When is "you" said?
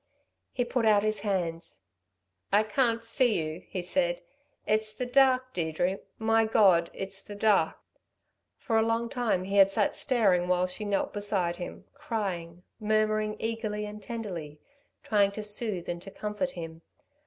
3.39-3.65